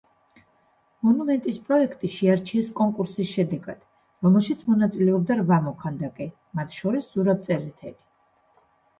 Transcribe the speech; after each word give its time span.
მონუმენტის 1.07 1.57
პროექტი 1.65 2.07
შეარჩიეს 2.13 2.71
კონკურსის 2.79 3.27
შედეგად, 3.33 3.83
რომელშიც 4.27 4.63
მონაწილეობდა 4.69 5.37
რვა 5.41 5.59
მოქანდაკე, 5.65 6.27
მათ 6.61 6.79
შორის 6.79 7.11
ზურაბ 7.11 7.45
წერეთელი. 7.49 7.95